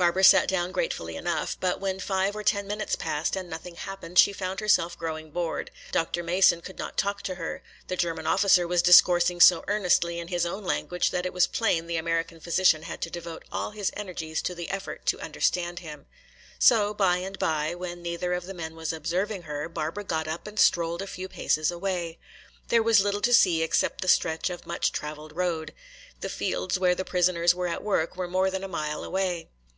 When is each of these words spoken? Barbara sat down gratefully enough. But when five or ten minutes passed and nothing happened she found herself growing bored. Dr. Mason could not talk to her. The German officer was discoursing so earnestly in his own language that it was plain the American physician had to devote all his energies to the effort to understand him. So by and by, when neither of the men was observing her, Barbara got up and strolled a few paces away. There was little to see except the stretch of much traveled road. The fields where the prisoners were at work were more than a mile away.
Barbara 0.00 0.24
sat 0.24 0.48
down 0.48 0.72
gratefully 0.72 1.14
enough. 1.16 1.58
But 1.60 1.78
when 1.78 2.00
five 2.00 2.34
or 2.34 2.42
ten 2.42 2.66
minutes 2.66 2.96
passed 2.96 3.36
and 3.36 3.50
nothing 3.50 3.74
happened 3.74 4.18
she 4.18 4.32
found 4.32 4.58
herself 4.60 4.96
growing 4.98 5.30
bored. 5.30 5.70
Dr. 5.92 6.22
Mason 6.22 6.62
could 6.62 6.78
not 6.78 6.96
talk 6.96 7.20
to 7.24 7.34
her. 7.34 7.62
The 7.88 7.96
German 7.98 8.26
officer 8.26 8.66
was 8.66 8.80
discoursing 8.80 9.42
so 9.42 9.62
earnestly 9.68 10.18
in 10.18 10.28
his 10.28 10.46
own 10.46 10.64
language 10.64 11.10
that 11.10 11.26
it 11.26 11.34
was 11.34 11.46
plain 11.46 11.86
the 11.86 11.98
American 11.98 12.40
physician 12.40 12.84
had 12.84 13.02
to 13.02 13.10
devote 13.10 13.44
all 13.52 13.72
his 13.72 13.92
energies 13.94 14.40
to 14.40 14.54
the 14.54 14.70
effort 14.70 15.04
to 15.04 15.20
understand 15.20 15.80
him. 15.80 16.06
So 16.58 16.94
by 16.94 17.18
and 17.18 17.38
by, 17.38 17.74
when 17.74 18.00
neither 18.00 18.32
of 18.32 18.46
the 18.46 18.54
men 18.54 18.74
was 18.76 18.94
observing 18.94 19.42
her, 19.42 19.68
Barbara 19.68 20.04
got 20.04 20.26
up 20.26 20.46
and 20.46 20.58
strolled 20.58 21.02
a 21.02 21.06
few 21.06 21.28
paces 21.28 21.70
away. 21.70 22.18
There 22.68 22.82
was 22.82 23.02
little 23.04 23.20
to 23.20 23.34
see 23.34 23.62
except 23.62 24.00
the 24.00 24.08
stretch 24.08 24.48
of 24.48 24.64
much 24.66 24.92
traveled 24.92 25.32
road. 25.36 25.74
The 26.22 26.30
fields 26.30 26.78
where 26.78 26.94
the 26.94 27.04
prisoners 27.04 27.54
were 27.54 27.68
at 27.68 27.84
work 27.84 28.16
were 28.16 28.28
more 28.28 28.50
than 28.50 28.64
a 28.64 28.68
mile 28.68 29.04
away. 29.04 29.50